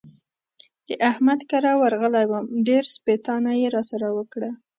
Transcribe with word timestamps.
د 0.87 0.89
احمد 1.09 1.39
کره 1.49 1.71
ورغلی 1.81 2.25
وم؛ 2.27 2.45
ډېره 2.67 2.89
سپېتانه 2.97 3.51
يې 3.61 3.67
را 3.75 3.83
سره 3.91 4.07
وکړه. 4.17 4.51